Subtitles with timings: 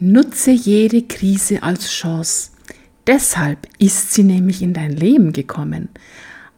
[0.00, 2.50] Nutze jede Krise als Chance.
[3.06, 5.88] Deshalb ist sie nämlich in dein Leben gekommen,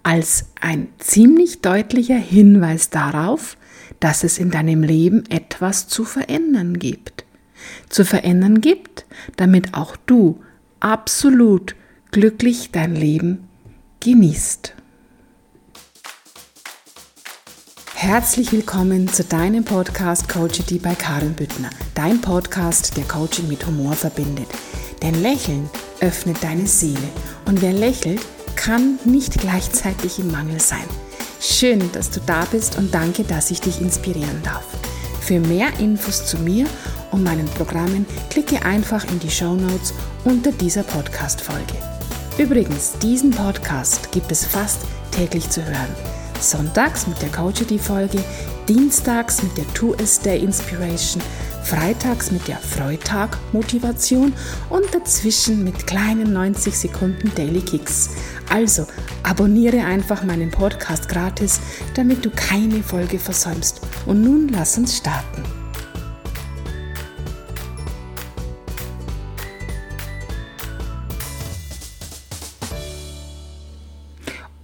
[0.02, 3.58] als ein ziemlich deutlicher Hinweis darauf,
[4.00, 7.24] dass es in deinem Leben etwas zu verändern gibt.
[7.90, 9.04] Zu verändern gibt,
[9.36, 10.40] damit auch du
[10.80, 11.76] absolut
[12.12, 13.48] glücklich dein Leben
[14.00, 14.75] genießt.
[17.98, 21.70] Herzlich willkommen zu deinem Podcast Coachity bei Karin Büttner.
[21.94, 24.48] Dein Podcast, der Coaching mit Humor verbindet.
[25.00, 25.70] Denn Lächeln
[26.00, 27.08] öffnet deine Seele.
[27.46, 28.20] Und wer lächelt,
[28.54, 30.84] kann nicht gleichzeitig im Mangel sein.
[31.40, 34.66] Schön, dass du da bist und danke, dass ich dich inspirieren darf.
[35.22, 36.66] Für mehr Infos zu mir
[37.12, 41.74] und meinen Programmen klicke einfach in die Show Notes unter dieser Podcast-Folge.
[42.36, 46.15] Übrigens, diesen Podcast gibt es fast täglich zu hören.
[46.40, 48.22] Sonntags mit der Coachity-Folge,
[48.68, 51.22] dienstags mit der Two S Day Inspiration,
[51.62, 54.32] freitags mit der Freitag Motivation
[54.68, 58.10] und dazwischen mit kleinen 90 Sekunden Daily Kicks.
[58.50, 58.86] Also
[59.22, 61.60] abonniere einfach meinen Podcast gratis,
[61.94, 63.80] damit du keine Folge versäumst.
[64.06, 65.55] Und nun lass uns starten.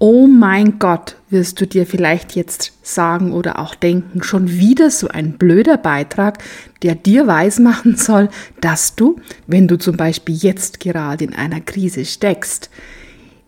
[0.05, 5.07] Oh mein Gott, wirst du dir vielleicht jetzt sagen oder auch denken, schon wieder so
[5.07, 6.43] ein blöder Beitrag,
[6.83, 8.29] der dir weismachen soll,
[8.61, 12.69] dass du, wenn du zum Beispiel jetzt gerade in einer Krise steckst,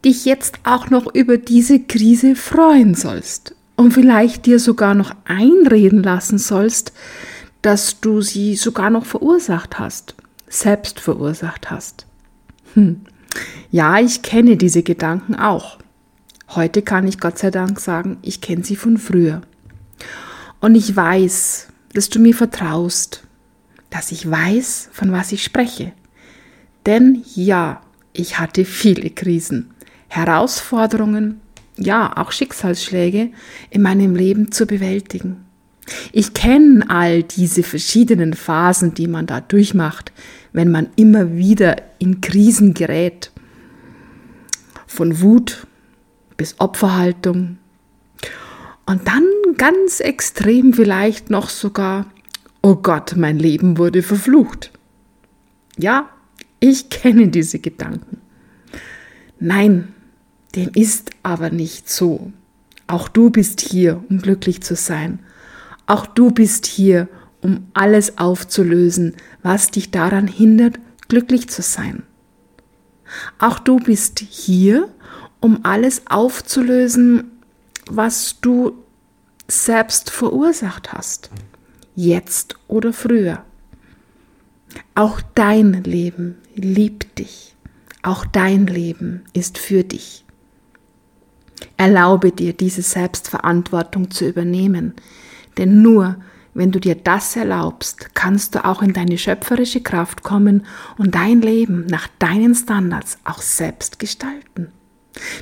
[0.05, 6.05] dich jetzt auch noch über diese Krise freuen sollst und vielleicht dir sogar noch einreden
[6.05, 6.92] lassen sollst,
[7.62, 10.14] dass du sie sogar noch verursacht hast,
[10.46, 12.06] selbst verursacht hast.
[12.74, 13.00] Hm.
[13.72, 15.78] Ja, ich kenne diese Gedanken auch.
[16.55, 19.42] Heute kann ich Gott sei Dank sagen, ich kenne sie von früher.
[20.61, 23.24] Und ich weiß, dass du mir vertraust,
[23.91, 25.92] dass ich weiß, von was ich spreche.
[26.86, 27.80] Denn ja,
[28.12, 29.70] ich hatte viele Krisen,
[30.06, 31.41] Herausforderungen,
[31.77, 33.30] ja, auch Schicksalsschläge
[33.70, 35.45] in meinem Leben zu bewältigen.
[36.12, 40.12] Ich kenne all diese verschiedenen Phasen, die man da durchmacht,
[40.52, 43.33] wenn man immer wieder in Krisen gerät.
[44.86, 45.67] Von Wut
[46.36, 47.58] bis Opferhaltung.
[48.86, 49.24] Und dann
[49.56, 52.06] ganz extrem vielleicht noch sogar,
[52.62, 54.70] oh Gott, mein Leben wurde verflucht.
[55.77, 56.08] Ja,
[56.61, 58.20] ich kenne diese Gedanken.
[59.40, 59.92] Nein,
[60.55, 62.33] dem ist aber nicht so.
[62.86, 65.20] Auch du bist hier, um glücklich zu sein.
[65.86, 67.08] Auch du bist hier,
[67.40, 70.78] um alles aufzulösen, was dich daran hindert,
[71.08, 72.02] glücklich zu sein.
[73.39, 74.89] Auch du bist hier,
[75.44, 77.30] um alles aufzulösen,
[77.86, 78.78] was du
[79.46, 81.28] selbst verursacht hast,
[81.94, 83.44] jetzt oder früher.
[84.94, 87.55] Auch dein Leben liebt dich.
[88.02, 90.24] Auch dein Leben ist für dich.
[91.76, 94.94] Erlaube dir, diese Selbstverantwortung zu übernehmen,
[95.58, 96.16] denn nur
[96.55, 100.64] wenn du dir das erlaubst, kannst du auch in deine schöpferische Kraft kommen
[100.96, 104.72] und dein Leben nach deinen Standards auch selbst gestalten.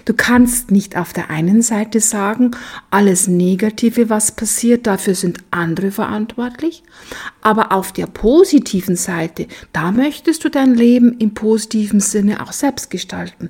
[0.05, 2.51] Du kannst nicht auf der einen Seite sagen,
[2.91, 6.83] alles Negative, was passiert, dafür sind andere verantwortlich,
[7.41, 12.91] aber auf der positiven Seite, da möchtest du dein Leben im positiven Sinne auch selbst
[12.91, 13.49] gestalten.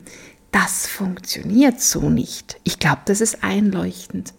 [0.52, 2.60] Das funktioniert so nicht.
[2.62, 4.34] Ich glaube, das ist einleuchtend.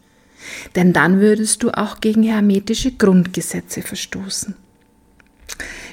[0.75, 4.55] Denn dann würdest du auch gegen hermetische Grundgesetze verstoßen.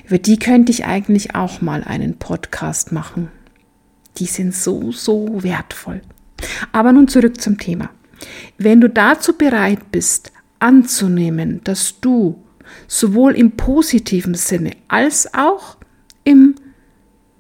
[0.07, 3.31] Über die könnte ich eigentlich auch mal einen Podcast machen
[4.21, 6.03] die sind so, so wertvoll.
[6.73, 7.91] Aber nun zurück zum Thema.
[8.59, 12.43] Wenn du dazu bereit bist, anzunehmen, dass du
[12.87, 15.77] sowohl im positiven Sinne als auch
[16.23, 16.55] im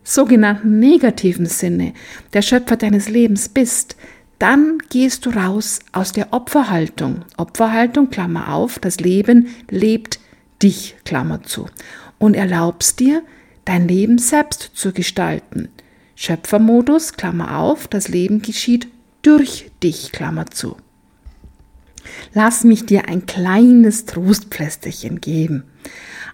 [0.02, 1.92] sogenannten negativen Sinne
[2.32, 3.96] der Schöpfer deines Lebens bist,
[4.38, 7.26] dann gehst du raus aus der Opferhaltung.
[7.36, 10.18] Opferhaltung, Klammer auf, das Leben lebt
[10.62, 11.66] dich, Klammer zu.
[12.18, 13.22] Und erlaubst dir,
[13.66, 15.68] dein Leben selbst zu gestalten.
[16.22, 18.88] Schöpfermodus, Klammer auf, das Leben geschieht
[19.22, 20.76] durch dich, Klammer zu.
[22.34, 25.64] Lass mich dir ein kleines Trostplästerchen geben.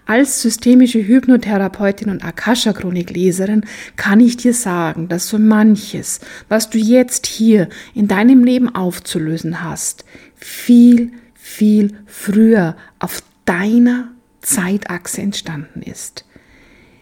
[0.05, 3.63] Als systemische Hypnotherapeutin und Akasha-Chronikleserin
[3.95, 6.19] kann ich dir sagen, dass so manches,
[6.49, 10.03] was du jetzt hier in deinem Leben aufzulösen hast,
[10.35, 14.09] viel, viel früher auf deiner
[14.41, 16.25] Zeitachse entstanden ist.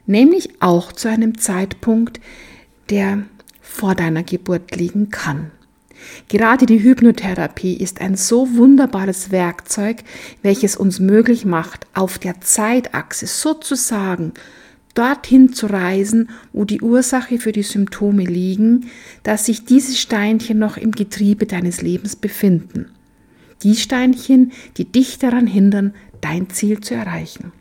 [0.06, 2.20] Nämlich auch zu einem Zeitpunkt,
[2.90, 3.24] der
[3.62, 5.52] vor deiner Geburt liegen kann.
[6.28, 10.04] Gerade die Hypnotherapie ist ein so wunderbares Werkzeug,
[10.42, 14.34] welches uns möglich macht, auf der Zeitachse sozusagen
[14.94, 18.90] dorthin zu reisen, wo die Ursache für die Symptome liegen,
[19.24, 22.88] dass sich diese Steinchen noch im Getriebe deines Lebens befinden.
[23.64, 27.52] Die Steinchen, die dich daran hindern, dein Ziel zu erreichen.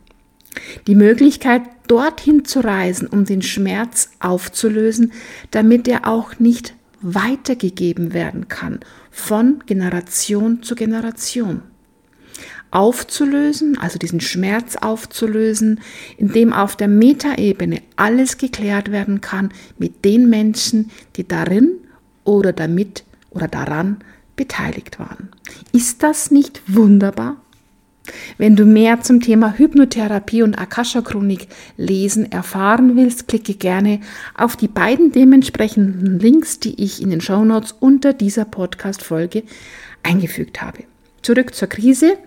[0.87, 5.11] Die Möglichkeit, dorthin zu reisen, um den Schmerz aufzulösen,
[5.51, 8.79] damit er auch nicht weitergegeben werden kann
[9.11, 11.61] von Generation zu Generation
[12.75, 15.79] aufzulösen, also diesen Schmerz aufzulösen,
[16.17, 21.69] indem auf der Metaebene alles geklärt werden kann mit den Menschen, die darin
[22.25, 23.99] oder damit oder daran
[24.35, 25.29] beteiligt waren.
[25.71, 27.37] Ist das nicht wunderbar?
[28.37, 31.47] Wenn du mehr zum Thema Hypnotherapie und Akasha-Chronik
[31.77, 33.99] lesen erfahren willst, klicke gerne
[34.35, 39.43] auf die beiden dementsprechenden Links, die ich in den Shownotes unter dieser Podcast-Folge
[40.03, 40.83] eingefügt habe.
[41.21, 42.17] Zurück zur Krise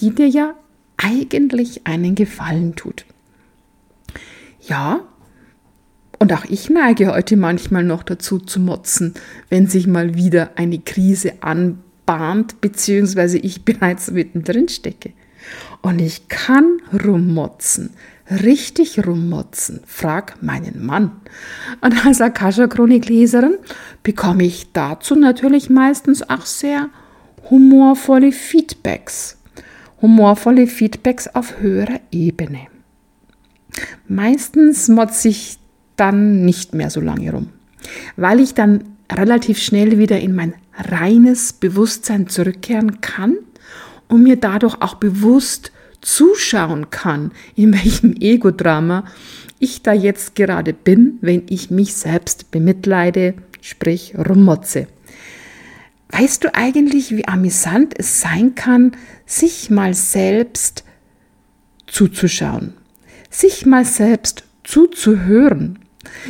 [0.00, 0.54] die dir ja
[0.96, 3.04] eigentlich einen Gefallen tut.
[4.60, 5.00] Ja,
[6.18, 9.14] und auch ich neige heute manchmal noch dazu zu motzen,
[9.50, 15.12] wenn sich mal wieder eine Krise anbahnt, beziehungsweise ich bereits mittendrin stecke.
[15.82, 17.90] Und ich kann rummotzen,
[18.30, 21.12] richtig rummotzen, frag meinen Mann.
[21.80, 23.56] Und als Akasha-Chronikleserin
[24.02, 26.88] bekomme ich dazu natürlich meistens auch sehr
[27.50, 29.36] humorvolle Feedbacks
[30.04, 32.66] humorvolle Feedbacks auf höherer Ebene.
[34.06, 35.58] Meistens motze ich
[35.96, 37.48] dann nicht mehr so lange rum,
[38.16, 43.38] weil ich dann relativ schnell wieder in mein reines Bewusstsein zurückkehren kann
[44.08, 49.04] und mir dadurch auch bewusst zuschauen kann, in welchem Ego-Drama
[49.58, 54.86] ich da jetzt gerade bin, wenn ich mich selbst bemitleide, sprich rummotze.
[56.10, 58.92] Weißt du eigentlich, wie amüsant es sein kann,
[59.26, 60.84] sich mal selbst
[61.86, 62.74] zuzuschauen,
[63.30, 65.78] sich mal selbst zuzuhören,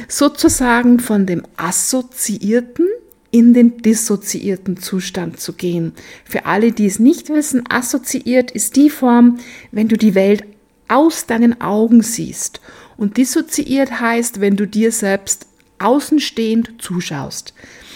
[0.09, 2.87] sozusagen von dem assoziierten
[3.35, 5.93] in den dissoziierten Zustand zu gehen.
[6.25, 9.39] Für alle, die es nicht wissen, assoziiert ist die Form,
[9.73, 10.45] wenn du die Welt
[10.87, 12.61] aus deinen Augen siehst.
[12.97, 15.49] Und dissoziiert heißt, wenn du dir selbst
[15.81, 17.55] außenstehend zuschaust.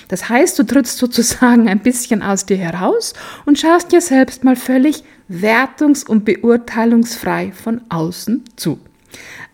[0.08, 3.14] Das heißt, du trittst sozusagen ein bisschen aus dir heraus
[3.46, 8.80] und schaust dir selbst mal völlig wertungs- und beurteilungsfrei von außen zu.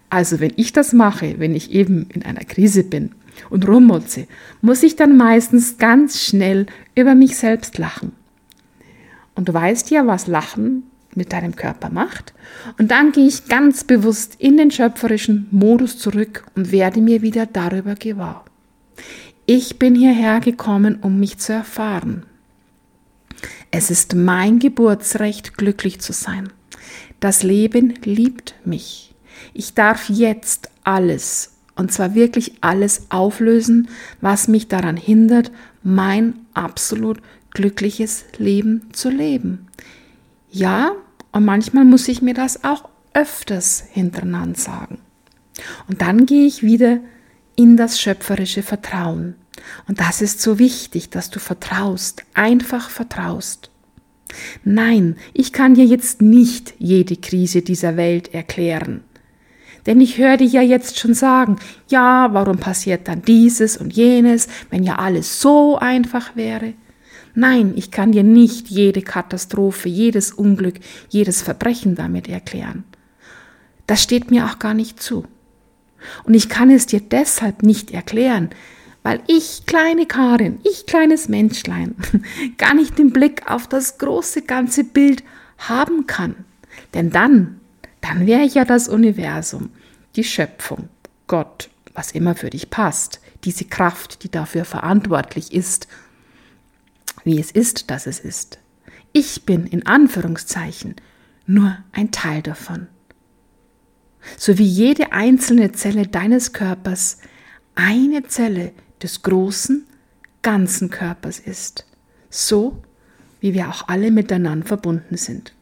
[0.09, 3.11] Also wenn ich das mache, wenn ich eben in einer Krise bin
[3.51, 4.27] und rummutze,
[4.61, 8.13] muss ich dann meistens ganz schnell über mich selbst lachen.
[9.35, 10.85] Und du weißt ja, was Lachen
[11.15, 12.35] mit deinem Körper macht.
[12.79, 17.47] Und dann gehe ich ganz bewusst in den schöpferischen Modus zurück und werde mir wieder
[17.47, 18.45] darüber gewahr.
[19.47, 22.25] Ich bin hierher gekommen, um mich zu erfahren.
[23.71, 26.49] Es ist mein Geburtsrecht, glücklich zu sein.
[27.21, 29.15] Das Leben liebt mich.
[29.53, 33.89] Ich darf jetzt alles, und zwar wirklich alles auflösen,
[34.21, 35.51] was mich daran hindert,
[35.83, 39.69] mein absolut glückliches Leben zu leben.
[40.51, 40.93] Ja,
[41.33, 44.99] und manchmal muss ich mir das auch öfters hintereinander sagen.
[45.89, 46.99] Und dann gehe ich wieder
[47.57, 49.37] in das schöpferische Vertrauen.
[49.89, 53.71] Und das ist so wichtig, dass du vertraust, einfach vertraust.
[54.65, 59.05] Nein, ich kann dir jetzt nicht jede Krise dieser Welt erklären.
[59.87, 61.57] Denn ich höre dich ja jetzt schon sagen,
[61.89, 66.75] ja, warum passiert dann dieses und jenes, wenn ja alles so einfach wäre?
[67.35, 70.77] Nein, ich kann dir nicht jede Katastrophe, jedes Unglück,
[71.09, 72.85] jedes Verbrechen damit erklären.
[73.87, 75.25] Das steht mir auch gar nicht zu.
[76.25, 78.51] Und ich kann es dir deshalb nicht erklären,
[79.03, 81.97] weil ich, kleine Karin, ich kleines Menschlein,
[82.59, 85.23] gar nicht den Blick auf das große ganze Bild
[85.59, 86.37] haben kann.
[86.95, 87.61] Denn dann,
[88.05, 89.71] dann wäre ja das Universum,
[90.17, 90.89] die Schöpfung,
[91.27, 95.89] Gott, was immer für dich passt, diese Kraft, die dafür verantwortlich ist,
[97.25, 98.59] wie es ist, dass es ist.
[99.13, 100.97] Ich bin in Anführungszeichen
[101.47, 102.89] nur ein Teil davon
[104.37, 107.19] so wie jede einzelne Zelle deines Körpers
[107.75, 109.87] eine Zelle des großen,
[110.43, 111.87] ganzen Körpers ist,
[112.31, 112.83] so
[113.41, 115.54] wie wir auch alle miteinander verbunden sind.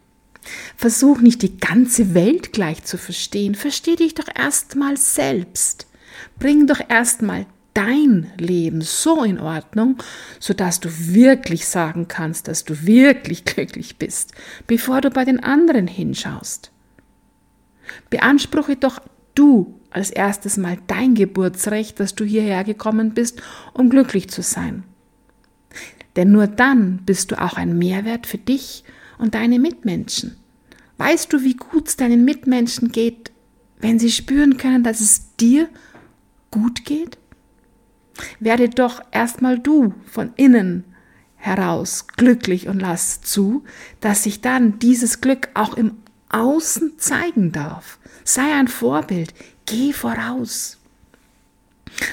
[0.77, 5.87] Versuch nicht die ganze Welt gleich zu verstehen, versteh dich doch erstmal selbst.
[6.39, 9.97] Bring doch erstmal dein Leben so in Ordnung,
[10.41, 14.33] sodass du wirklich sagen kannst, dass du wirklich glücklich bist,
[14.67, 16.71] bevor du bei den anderen hinschaust.
[18.11, 19.01] Beanspruche doch
[19.35, 23.43] du als erstes mal dein Geburtsrecht, dass du hierher gekommen bist,
[23.75, 24.85] um glücklich zu sein.
[26.17, 28.85] Denn nur dann bist du auch ein Mehrwert für dich
[29.23, 30.37] und deine Mitmenschen.
[30.99, 33.31] Weißt du, wie gut es deinen Mitmenschen geht,
[33.79, 35.69] wenn sie spüren können, dass es dir
[36.51, 37.19] gut geht?
[38.41, 40.85] Werde doch erstmal du von innen
[41.37, 43.63] heraus glücklich und lass zu,
[44.01, 45.99] dass sich dann dieses Glück auch im
[46.29, 48.01] Außen zeigen darf.
[48.25, 49.35] Sei ein Vorbild,
[49.67, 50.79] geh voraus.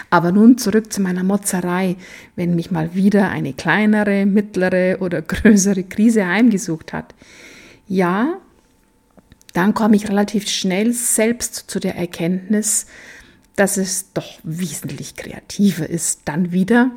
[0.10, 1.96] Aber nun zurück zu meiner Motzerei,
[2.36, 7.14] wenn mich mal wieder eine kleinere, mittlere oder größere Krise heimgesucht hat.
[7.88, 8.38] Ja,
[9.54, 12.86] dann komme ich relativ schnell selbst zu der Erkenntnis,
[13.56, 16.92] dass es doch wesentlich kreativer ist, dann wieder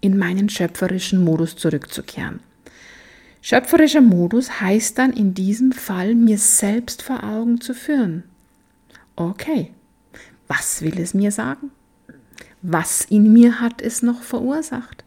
[0.00, 2.40] in meinen schöpferischen Modus zurückzukehren.
[3.40, 8.24] Schöpferischer Modus heißt dann in diesem Fall, mir selbst vor Augen zu führen.
[9.14, 9.70] Okay,
[10.48, 11.70] was will es mir sagen?
[12.62, 15.04] Was in mir hat es noch verursacht?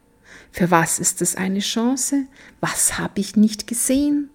[0.51, 2.25] Für was ist es eine Chance?
[2.60, 4.29] Was habe ich nicht gesehen?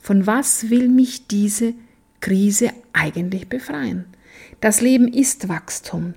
[0.00, 1.74] Von was will mich diese
[2.20, 4.06] Krise eigentlich befreien?
[4.60, 6.14] Das Leben ist Wachstum.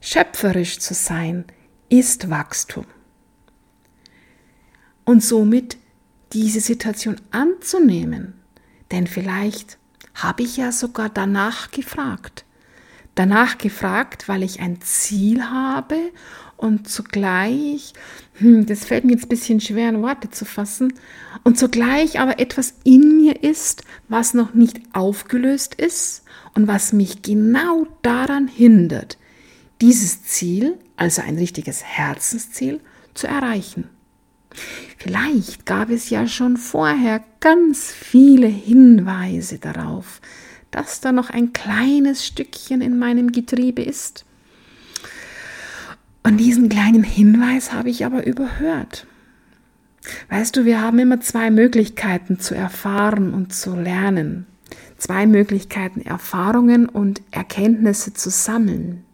[0.00, 1.44] Schöpferisch zu sein
[1.88, 2.86] ist Wachstum.
[5.04, 5.76] Und somit
[6.32, 8.34] diese Situation anzunehmen.
[8.90, 9.78] Denn vielleicht
[10.14, 12.43] habe ich ja sogar danach gefragt.
[13.14, 15.96] Danach gefragt, weil ich ein Ziel habe
[16.56, 17.92] und zugleich,
[18.34, 20.94] hm, das fällt mir jetzt ein bisschen schwer in Worte zu fassen,
[21.42, 27.22] und zugleich aber etwas in mir ist, was noch nicht aufgelöst ist und was mich
[27.22, 29.18] genau daran hindert,
[29.80, 32.80] dieses Ziel, also ein richtiges Herzensziel,
[33.14, 33.88] zu erreichen.
[34.98, 40.20] Vielleicht gab es ja schon vorher ganz viele Hinweise darauf,
[40.74, 44.24] dass da noch ein kleines Stückchen in meinem Getriebe ist.
[46.22, 49.06] Und diesen kleinen Hinweis habe ich aber überhört.
[50.28, 54.46] Weißt du, wir haben immer zwei Möglichkeiten zu erfahren und zu lernen
[55.04, 59.04] zwei Möglichkeiten, Erfahrungen und Erkenntnisse zu sammeln.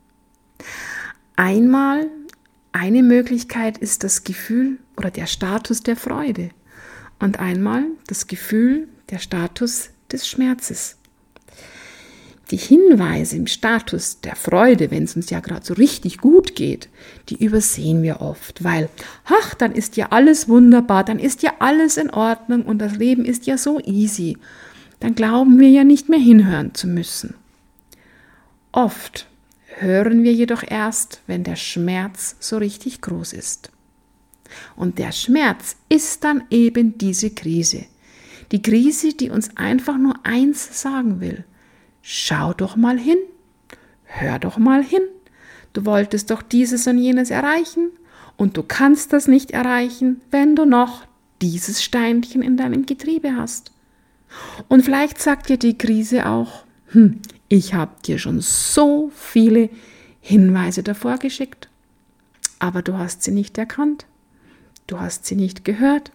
[1.35, 2.07] Einmal,
[2.73, 6.50] eine Möglichkeit ist das Gefühl oder der Status der Freude
[7.19, 11.00] und einmal das Gefühl, der Status des Schmerzes.
[12.50, 16.88] Die Hinweise im Status der Freude, wenn es uns ja gerade so richtig gut geht,
[17.28, 18.88] die übersehen wir oft, weil,
[19.25, 23.25] ach, dann ist ja alles wunderbar, dann ist ja alles in Ordnung und das Leben
[23.25, 24.37] ist ja so easy
[25.00, 27.35] dann glauben wir ja nicht mehr hinhören zu müssen.
[28.71, 29.26] Oft
[29.78, 33.73] hören wir jedoch erst, wenn der Schmerz so richtig groß ist.
[34.76, 37.87] Und der Schmerz ist dann eben diese Krise.
[38.52, 41.45] Die Krise, die uns einfach nur eins sagen will.
[42.02, 43.19] Schau doch mal hin.
[44.04, 45.02] Hör doch mal hin.
[45.73, 47.90] Du wolltest doch dieses und jenes erreichen
[48.37, 51.07] und du kannst das nicht erreichen, wenn du noch
[51.42, 53.73] dieses Steinchen in deinem Getriebe hast.
[54.69, 59.71] Und vielleicht sagt dir die Krise auch, hm, ich habe dir schon so viele
[60.21, 61.69] Hinweise davor geschickt,
[62.59, 64.07] aber du hast sie nicht erkannt,
[64.87, 66.12] du hast sie nicht gehört.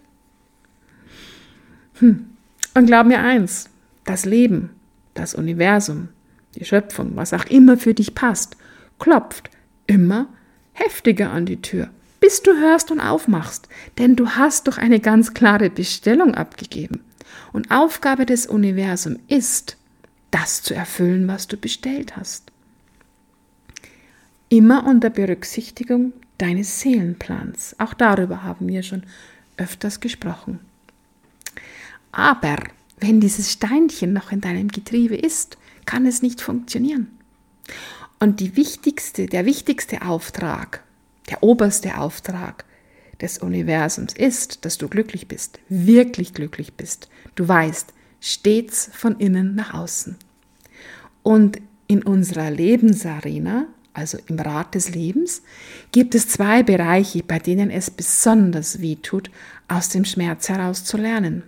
[1.94, 2.26] Hm.
[2.74, 3.70] Und glaub mir eins,
[4.04, 4.70] das Leben,
[5.18, 6.08] das Universum,
[6.54, 8.56] die Schöpfung, was auch immer für dich passt,
[8.98, 9.50] klopft
[9.86, 10.28] immer
[10.72, 13.68] heftiger an die Tür, bis du hörst und aufmachst,
[13.98, 17.00] denn du hast doch eine ganz klare Bestellung abgegeben.
[17.52, 19.76] Und Aufgabe des Universums ist,
[20.30, 22.50] das zu erfüllen, was du bestellt hast.
[24.48, 27.74] Immer unter Berücksichtigung deines Seelenplans.
[27.78, 29.04] Auch darüber haben wir schon
[29.56, 30.60] öfters gesprochen.
[32.12, 32.58] Aber
[32.98, 37.08] wenn dieses Steinchen noch in deinem Getriebe ist, kann es nicht funktionieren.
[38.18, 40.82] Und die wichtigste, der wichtigste Auftrag,
[41.28, 42.64] der oberste Auftrag
[43.20, 47.08] des Universums ist, dass du glücklich bist, wirklich glücklich bist.
[47.34, 50.16] Du weißt, stets von innen nach außen.
[51.22, 55.42] Und in unserer Lebensarena, also im Rat des Lebens,
[55.92, 59.30] gibt es zwei Bereiche, bei denen es besonders weh tut,
[59.68, 61.42] aus dem Schmerz heraus zu lernen.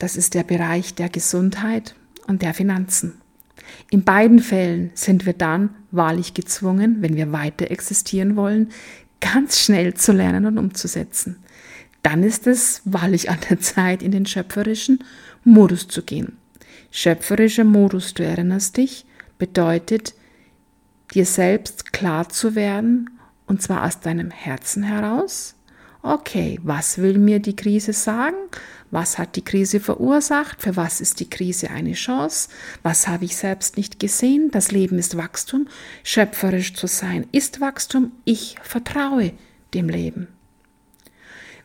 [0.00, 1.94] Das ist der Bereich der Gesundheit
[2.26, 3.20] und der Finanzen.
[3.90, 8.70] In beiden Fällen sind wir dann wahrlich gezwungen, wenn wir weiter existieren wollen,
[9.20, 11.36] ganz schnell zu lernen und umzusetzen.
[12.02, 15.04] Dann ist es wahrlich an der Zeit, in den schöpferischen
[15.44, 16.38] Modus zu gehen.
[16.90, 19.04] Schöpferischer Modus, du erinnerst dich,
[19.38, 20.14] bedeutet,
[21.12, 23.10] dir selbst klar zu werden,
[23.46, 25.56] und zwar aus deinem Herzen heraus.
[26.02, 28.36] Okay, was will mir die Krise sagen?
[28.90, 30.62] Was hat die Krise verursacht?
[30.62, 32.48] Für was ist die Krise eine Chance?
[32.82, 34.50] Was habe ich selbst nicht gesehen?
[34.50, 35.68] Das Leben ist Wachstum.
[36.02, 38.12] Schöpferisch zu sein ist Wachstum.
[38.24, 39.32] Ich vertraue
[39.74, 40.28] dem Leben.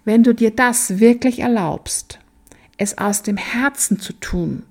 [0.04, 2.20] Wenn du dir das wirklich erlaubst,
[2.78, 4.64] es aus dem Herzen zu tun,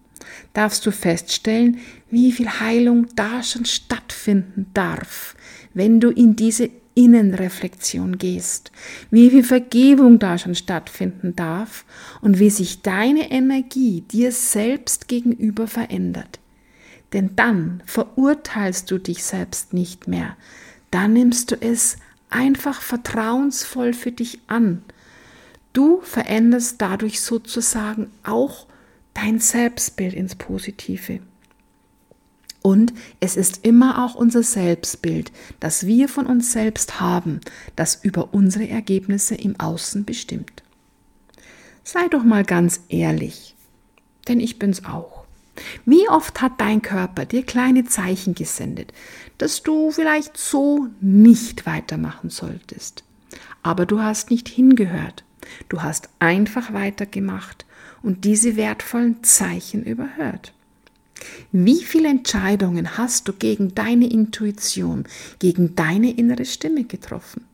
[0.52, 5.34] darfst du feststellen, wie viel Heilung da schon stattfinden darf,
[5.74, 8.70] wenn du in diese Innenreflexion gehst,
[9.10, 11.84] wie viel Vergebung da schon stattfinden darf
[12.20, 16.38] und wie sich deine Energie dir selbst gegenüber verändert.
[17.12, 20.36] Denn dann verurteilst du dich selbst nicht mehr,
[20.90, 21.96] dann nimmst du es
[22.30, 24.82] einfach vertrauensvoll für dich an.
[25.72, 28.66] Du veränderst dadurch sozusagen auch
[29.14, 31.20] dein Selbstbild ins Positive.
[32.66, 37.40] Und es ist immer auch unser Selbstbild, das wir von uns selbst haben,
[37.76, 40.62] das über unsere Ergebnisse im Außen bestimmt.
[41.82, 43.54] Sei doch mal ganz ehrlich,
[44.28, 45.24] denn ich bin's auch.
[45.84, 48.94] Wie oft hat dein Körper dir kleine Zeichen gesendet,
[49.36, 53.04] dass du vielleicht so nicht weitermachen solltest?
[53.62, 55.22] Aber du hast nicht hingehört.
[55.68, 57.66] Du hast einfach weitergemacht
[58.00, 60.54] und diese wertvollen Zeichen überhört.
[61.52, 65.04] Wie viele Entscheidungen hast du gegen deine Intuition,
[65.38, 67.44] gegen deine innere Stimme getroffen?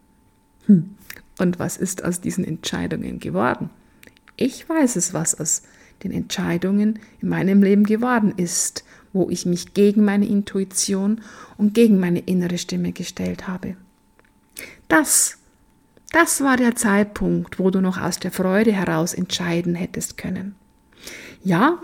[0.66, 0.90] Hm.
[1.38, 3.70] Und was ist aus diesen Entscheidungen geworden?
[4.36, 5.62] Ich weiß es, was aus
[6.02, 11.20] den Entscheidungen in meinem Leben geworden ist, wo ich mich gegen meine Intuition
[11.56, 13.76] und gegen meine innere Stimme gestellt habe.
[14.88, 15.38] Das,
[16.12, 20.54] das war der Zeitpunkt, wo du noch aus der Freude heraus entscheiden hättest können.
[21.42, 21.78] Ja,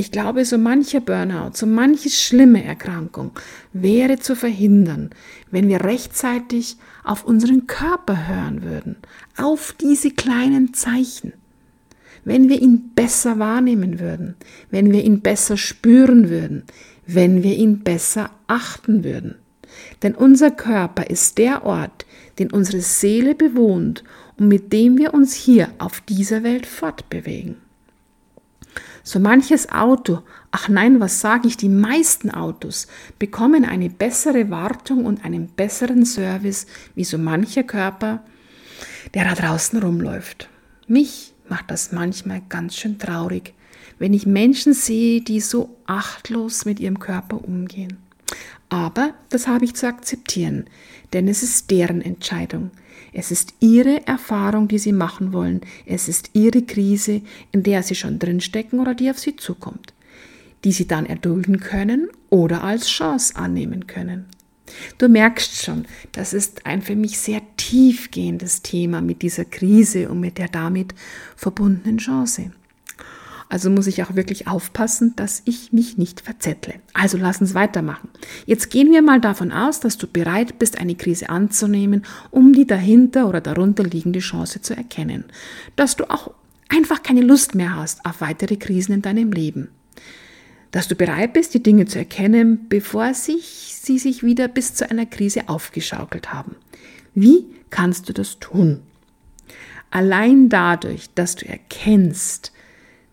[0.00, 3.32] ich glaube, so mancher Burnout, so manche schlimme Erkrankung
[3.72, 5.10] wäre zu verhindern,
[5.50, 8.96] wenn wir rechtzeitig auf unseren Körper hören würden,
[9.36, 11.32] auf diese kleinen Zeichen.
[12.24, 14.36] Wenn wir ihn besser wahrnehmen würden,
[14.70, 16.62] wenn wir ihn besser spüren würden,
[17.04, 19.34] wenn wir ihn besser achten würden.
[20.04, 22.06] Denn unser Körper ist der Ort,
[22.38, 24.04] den unsere Seele bewohnt
[24.36, 27.67] und mit dem wir uns hier auf dieser Welt fortbewegen.
[29.08, 30.18] So manches Auto,
[30.50, 32.88] ach nein, was sage ich, die meisten Autos
[33.18, 38.22] bekommen eine bessere Wartung und einen besseren Service wie so mancher Körper,
[39.14, 40.50] der da draußen rumläuft.
[40.88, 43.54] Mich macht das manchmal ganz schön traurig,
[43.98, 47.96] wenn ich Menschen sehe, die so achtlos mit ihrem Körper umgehen.
[48.68, 50.66] Aber das habe ich zu akzeptieren,
[51.14, 52.72] denn es ist deren Entscheidung.
[53.18, 55.62] Es ist ihre Erfahrung, die sie machen wollen.
[55.86, 59.92] Es ist ihre Krise, in der sie schon drinstecken oder die auf sie zukommt,
[60.62, 64.26] die sie dann erdulden können oder als Chance annehmen können.
[64.98, 70.20] Du merkst schon, das ist ein für mich sehr tiefgehendes Thema mit dieser Krise und
[70.20, 70.94] mit der damit
[71.34, 72.52] verbundenen Chance.
[73.48, 76.74] Also muss ich auch wirklich aufpassen, dass ich mich nicht verzettle.
[76.92, 78.10] Also lass uns weitermachen.
[78.44, 82.66] Jetzt gehen wir mal davon aus, dass du bereit bist, eine Krise anzunehmen, um die
[82.66, 85.24] dahinter oder darunter liegende Chance zu erkennen.
[85.76, 86.32] Dass du auch
[86.68, 89.68] einfach keine Lust mehr hast auf weitere Krisen in deinem Leben.
[90.70, 94.90] Dass du bereit bist, die Dinge zu erkennen, bevor sich, sie sich wieder bis zu
[94.90, 96.56] einer Krise aufgeschaukelt haben.
[97.14, 98.80] Wie kannst du das tun?
[99.90, 102.52] Allein dadurch, dass du erkennst,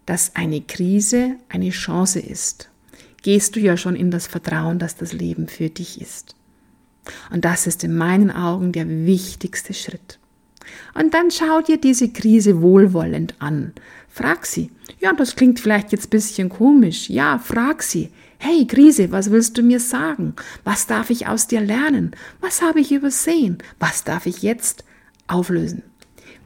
[0.05, 2.69] dass eine Krise eine Chance ist,
[3.23, 6.35] gehst du ja schon in das Vertrauen, dass das Leben für dich ist.
[7.31, 10.19] Und das ist in meinen Augen der wichtigste Schritt.
[10.93, 13.73] Und dann schau dir diese Krise wohlwollend an.
[14.09, 14.71] Frag sie.
[14.99, 17.09] Ja, das klingt vielleicht jetzt ein bisschen komisch.
[17.09, 18.11] Ja, frag sie.
[18.37, 20.35] Hey Krise, was willst du mir sagen?
[20.63, 22.11] Was darf ich aus dir lernen?
[22.41, 23.57] Was habe ich übersehen?
[23.79, 24.83] Was darf ich jetzt
[25.27, 25.83] auflösen?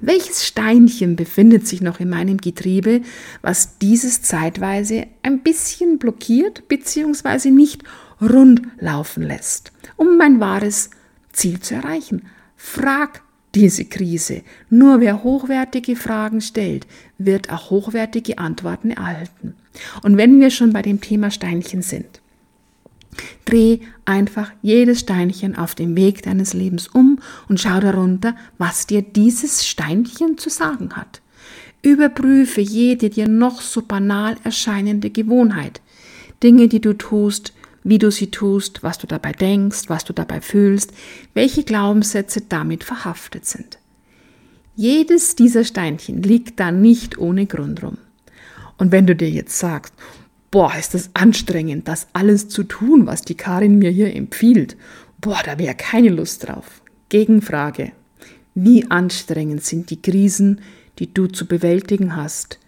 [0.02, 3.02] Welches Steinchen befindet sich noch in meinem Getriebe,
[3.42, 7.52] was dieses zeitweise ein bisschen blockiert bzw.
[7.52, 7.84] nicht
[8.22, 10.90] rund laufen lässt, um mein wahres
[11.34, 12.24] Ziel zu erreichen?
[12.56, 13.22] Frag
[13.56, 14.44] diese Krise.
[14.70, 19.56] Nur wer hochwertige Fragen stellt, wird auch hochwertige Antworten erhalten.
[20.04, 22.19] Und wenn wir schon bei dem Thema Steinchen sind,
[23.46, 29.02] Dreh einfach jedes Steinchen auf dem Weg deines Lebens um und schau darunter, was dir
[29.02, 31.22] dieses Steinchen zu sagen hat.
[31.82, 35.82] Überprüfe jede dir noch so banal erscheinende Gewohnheit.
[36.44, 40.42] Dinge, die du tust, wie du sie tust, was du dabei denkst, was du dabei
[40.42, 40.92] fühlst,
[41.34, 43.80] welche Glaubenssätze damit verhaftet sind.
[44.76, 47.98] Jedes dieser Steinchen liegt da nicht ohne Grund rum.
[48.78, 49.94] Und wenn du dir jetzt sagst,
[50.52, 54.76] boah, ist das anstrengend, das alles zu tun, was die Karin mir hier empfiehlt.
[55.22, 56.82] Boah, da wäre keine Lust drauf.
[57.10, 57.92] Gegenfrage.
[58.56, 60.62] Wie anstrengend sind die Krisen,
[60.98, 62.60] die du zu bewältigen hast?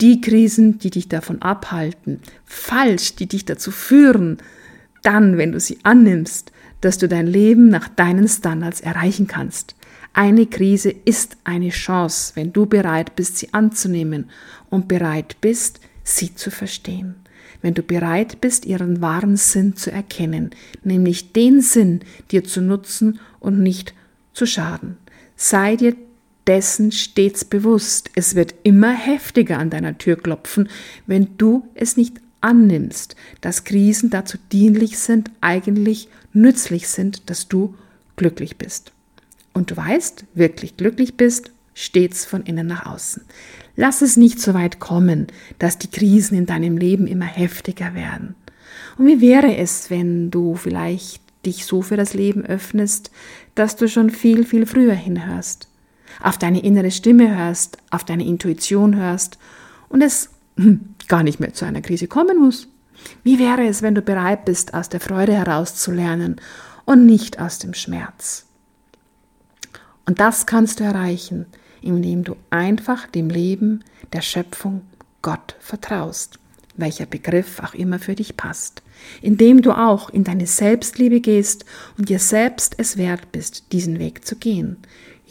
[0.00, 4.38] Die Krisen, die dich davon abhalten, falsch, die dich dazu führen,
[5.02, 9.74] dann, wenn du sie annimmst, dass du dein Leben nach deinen Standards erreichen kannst.
[10.12, 14.30] Eine Krise ist eine Chance, wenn du bereit bist, sie anzunehmen
[14.68, 17.16] und bereit bist, sie zu verstehen.
[17.62, 20.50] Wenn du bereit bist, ihren wahren Sinn zu erkennen,
[20.82, 23.94] nämlich den Sinn, dir zu nutzen und nicht
[24.32, 24.96] zu schaden.
[25.36, 25.96] Sei dir
[26.46, 28.10] dessen stets bewusst.
[28.14, 30.68] Es wird immer heftiger an deiner Tür klopfen,
[31.06, 37.74] wenn du es nicht annimmst, dass Krisen dazu dienlich sind, eigentlich nützlich sind, dass du
[38.16, 38.92] glücklich bist.
[39.52, 43.22] Und du weißt, wirklich glücklich bist, stets von innen nach außen.
[43.76, 45.28] Lass es nicht so weit kommen,
[45.58, 48.34] dass die Krisen in deinem Leben immer heftiger werden.
[48.98, 53.10] Und wie wäre es, wenn du vielleicht dich so für das Leben öffnest,
[53.54, 55.68] dass du schon viel, viel früher hinhörst,
[56.22, 59.38] auf deine innere Stimme hörst, auf deine Intuition hörst
[59.88, 60.30] und es
[61.08, 62.68] gar nicht mehr zu einer Krise kommen muss.
[63.22, 66.36] Wie wäre es, wenn du bereit bist, aus der Freude herauszulernen
[66.84, 68.46] und nicht aus dem Schmerz?
[70.04, 71.46] Und das kannst du erreichen,
[71.82, 74.82] indem du einfach dem Leben, der Schöpfung,
[75.22, 76.38] Gott vertraust,
[76.76, 78.82] welcher Begriff auch immer für dich passt,
[79.20, 81.64] indem du auch in deine Selbstliebe gehst
[81.98, 84.78] und dir selbst es wert bist, diesen Weg zu gehen,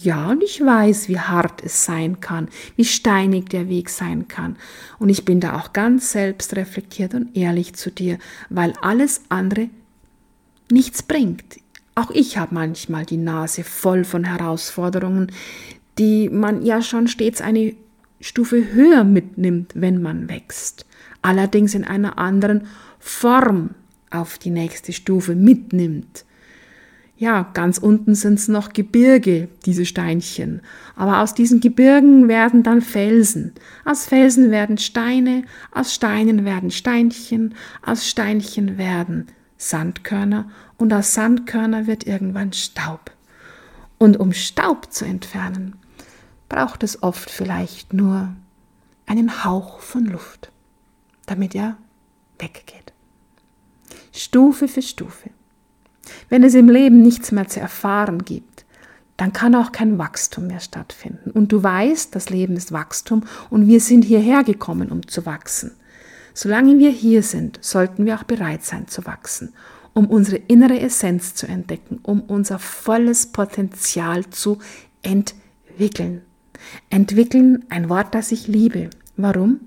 [0.02, 4.56] ja, und ich weiß, wie hart es sein kann, wie steinig der Weg sein kann.
[4.98, 8.18] Und ich bin da auch ganz selbstreflektiert und ehrlich zu dir,
[8.50, 9.70] weil alles andere
[10.72, 11.60] nichts bringt.
[11.96, 15.34] Auch ich habe manchmal die Nase voll von Herausforderungen,
[16.00, 17.76] die man ja schon stets eine
[18.20, 20.86] Stufe höher mitnimmt, wenn man wächst.
[21.22, 22.64] Allerdings in einer anderen
[23.00, 23.72] Form
[24.10, 26.26] auf die nächste Stufe mitnimmt
[27.20, 30.62] ja, ganz unten sind es noch Gebirge, diese Steinchen.
[30.96, 33.52] Aber aus diesen Gebirgen werden dann Felsen.
[33.84, 41.88] Aus Felsen werden Steine, aus Steinen werden Steinchen, aus Steinchen werden Sandkörner und aus Sandkörner
[41.88, 43.12] wird irgendwann Staub.
[43.98, 45.76] Und um Staub zu entfernen,
[46.50, 48.34] braucht es oft vielleicht nur
[49.06, 50.52] einen Hauch von Luft,
[51.26, 51.78] damit er
[52.40, 52.94] weggeht.
[54.12, 55.30] Stufe für Stufe.
[56.28, 58.66] Wenn es im Leben nichts mehr zu erfahren gibt,
[59.18, 61.32] dann kann auch kein Wachstum mehr stattfinden.
[61.32, 65.72] Und du weißt, das Leben ist Wachstum und wir sind hierher gekommen, um zu wachsen.
[66.34, 69.54] Solange wir hier sind, sollten wir auch bereit sein zu wachsen,
[69.94, 74.60] um unsere innere Essenz zu entdecken, um unser volles Potenzial zu
[75.02, 76.22] entwickeln.
[76.90, 78.90] Entwickeln, ein Wort, das ich liebe.
[79.18, 79.62] Warum?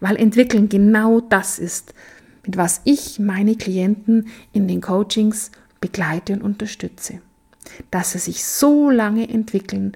[0.00, 1.94] Weil entwickeln genau das ist,
[2.44, 7.20] mit was ich meine Klienten in den Coachings begleite und unterstütze.
[7.90, 9.92] Dass sie sich so lange entwickeln,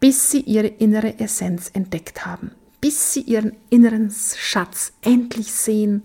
[0.00, 6.02] bis sie ihre innere Essenz entdeckt haben, bis sie ihren inneren Schatz endlich sehen,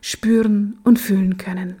[0.00, 1.76] spüren und fühlen können,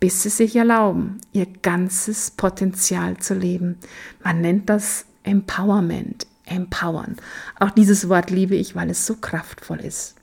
[0.00, 3.76] bis sie sich erlauben, ihr ganzes Potenzial zu leben.
[4.24, 7.16] Man nennt das Empowerment, empowern.
[7.58, 10.14] Auch dieses Wort liebe ich, weil es so kraftvoll ist.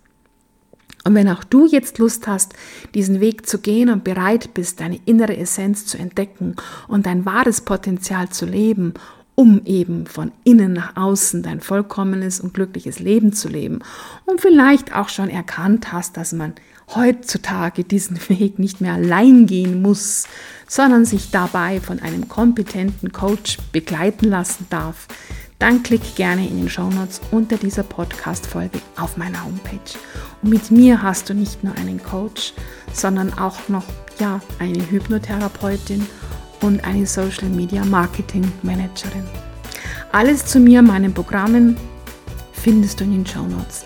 [1.06, 2.54] Und wenn auch du jetzt Lust hast,
[2.96, 6.56] diesen Weg zu gehen und bereit bist, deine innere Essenz zu entdecken
[6.88, 8.94] und dein wahres Potenzial zu leben,
[9.36, 13.80] um eben von innen nach außen dein vollkommenes und glückliches Leben zu leben
[14.26, 16.54] und vielleicht auch schon erkannt hast, dass man
[16.94, 20.28] heutzutage diesen Weg nicht mehr allein gehen muss,
[20.68, 25.08] sondern sich dabei von einem kompetenten Coach begleiten lassen darf,
[25.64, 29.98] dann klick gerne in den Shownotes unter dieser Podcast-Folge auf meiner Homepage.
[30.42, 32.54] Und mit mir hast du nicht nur einen Coach,
[32.92, 33.86] sondern auch noch
[34.20, 36.06] ja, eine Hypnotherapeutin
[36.60, 39.24] und eine Social Media Marketing Managerin.
[40.12, 41.78] Alles zu mir, meinen Programmen
[42.52, 43.86] findest du in den Shownotes.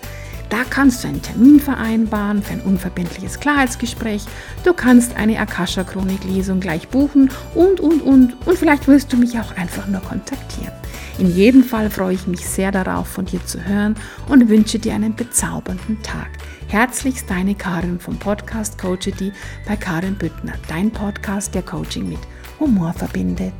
[0.50, 4.24] Da kannst du einen Termin vereinbaren für ein unverbindliches Klarheitsgespräch.
[4.63, 8.48] Du kannst eine Akasha-Chronik-Lesung gleich buchen und, und, und.
[8.48, 10.74] Und vielleicht willst du mich auch einfach nur kontaktieren.
[11.19, 13.95] In jedem Fall freue ich mich sehr darauf, von dir zu hören
[14.30, 16.30] und wünsche dir einen bezaubernden Tag.
[16.67, 19.32] Herzlichst deine Karin vom Podcast Coachity
[19.67, 22.19] bei Karin Büttner, dein Podcast, der Coaching mit
[22.60, 23.53] Humor verbindet.